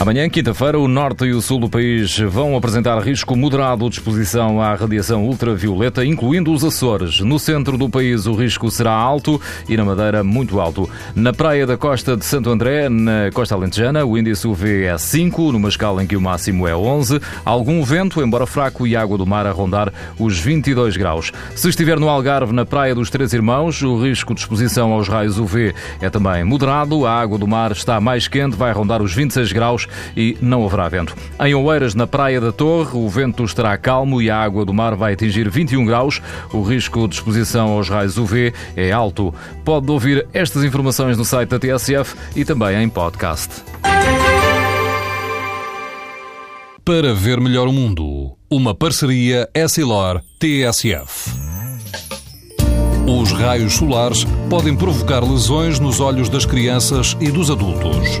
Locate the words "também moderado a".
26.08-27.20